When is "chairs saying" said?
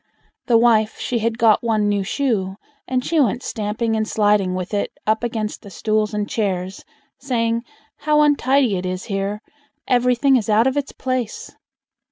6.27-7.61